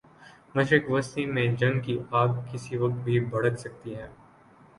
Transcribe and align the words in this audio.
مشرق 0.55 0.89
وسطی 0.89 1.25
میں 1.25 1.45
جنگ 1.55 1.79
کی 1.81 1.97
آگ 2.11 2.29
کسی 2.51 2.77
وقت 2.77 3.03
بھی 3.03 3.19
بھڑک 3.25 3.59
سکتی 3.59 3.95
ہے۔ 3.95 4.07